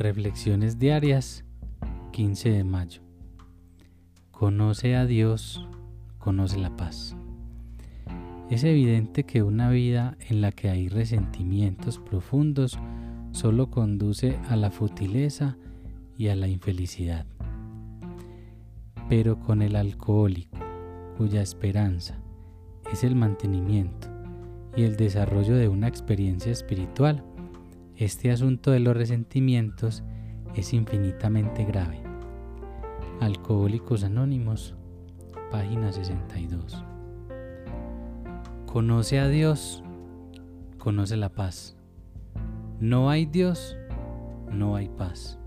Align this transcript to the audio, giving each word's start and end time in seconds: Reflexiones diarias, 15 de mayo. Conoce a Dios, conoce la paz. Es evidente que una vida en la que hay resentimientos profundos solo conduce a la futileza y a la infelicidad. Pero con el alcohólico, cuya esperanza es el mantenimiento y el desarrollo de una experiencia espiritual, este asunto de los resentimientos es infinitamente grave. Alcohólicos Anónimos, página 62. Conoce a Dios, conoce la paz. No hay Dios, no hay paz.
Reflexiones 0.00 0.78
diarias, 0.78 1.44
15 2.12 2.48
de 2.52 2.64
mayo. 2.64 3.02
Conoce 4.30 4.96
a 4.96 5.04
Dios, 5.04 5.68
conoce 6.18 6.58
la 6.58 6.74
paz. 6.74 7.14
Es 8.48 8.64
evidente 8.64 9.24
que 9.24 9.42
una 9.42 9.68
vida 9.68 10.16
en 10.30 10.40
la 10.40 10.52
que 10.52 10.70
hay 10.70 10.88
resentimientos 10.88 11.98
profundos 11.98 12.78
solo 13.32 13.68
conduce 13.68 14.38
a 14.48 14.56
la 14.56 14.70
futileza 14.70 15.58
y 16.16 16.28
a 16.28 16.34
la 16.34 16.48
infelicidad. 16.48 17.26
Pero 19.10 19.38
con 19.38 19.60
el 19.60 19.76
alcohólico, 19.76 20.56
cuya 21.18 21.42
esperanza 21.42 22.18
es 22.90 23.04
el 23.04 23.16
mantenimiento 23.16 24.08
y 24.74 24.84
el 24.84 24.96
desarrollo 24.96 25.56
de 25.56 25.68
una 25.68 25.88
experiencia 25.88 26.50
espiritual, 26.50 27.22
este 28.00 28.30
asunto 28.30 28.70
de 28.70 28.80
los 28.80 28.96
resentimientos 28.96 30.02
es 30.54 30.72
infinitamente 30.72 31.66
grave. 31.66 32.02
Alcohólicos 33.20 34.04
Anónimos, 34.04 34.74
página 35.50 35.92
62. 35.92 36.82
Conoce 38.64 39.20
a 39.20 39.28
Dios, 39.28 39.84
conoce 40.78 41.18
la 41.18 41.28
paz. 41.28 41.76
No 42.80 43.10
hay 43.10 43.26
Dios, 43.26 43.76
no 44.50 44.76
hay 44.76 44.88
paz. 44.88 45.38